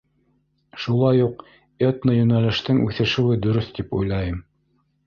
[0.85, 1.43] Шулай уҡ
[1.89, 4.47] этно йүнәлештең үҫешеүе дөрөҫ тип уйлайым.